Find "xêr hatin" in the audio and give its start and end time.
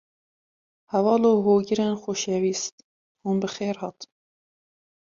3.55-4.11